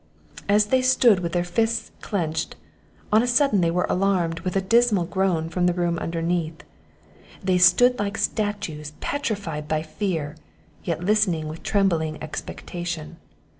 [0.49, 2.55] As they stood with their fists clenched,
[3.13, 6.63] on a sudden they were alarmed with a dismal groan from the room underneath.
[7.43, 10.37] They stood like statues petrified by fear,
[10.83, 13.17] yet listening with trembling expectation.